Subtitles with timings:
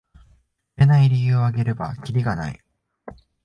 [0.77, 2.59] 売れない理由をあげればキリがない